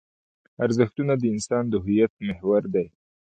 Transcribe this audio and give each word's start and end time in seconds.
ارزښتونه 0.65 1.13
د 1.17 1.23
انسان 1.33 1.63
د 1.69 1.73
هویت 1.83 2.11
محور 2.27 2.63
دي. 2.73 2.85